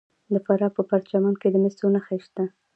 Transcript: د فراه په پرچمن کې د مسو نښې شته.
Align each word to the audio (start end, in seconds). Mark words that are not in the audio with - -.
د 0.33 0.35
فراه 0.45 0.71
په 0.75 0.81
پرچمن 0.89 1.33
کې 1.41 1.47
د 1.51 1.55
مسو 1.63 1.87
نښې 1.93 2.17
شته. 2.25 2.43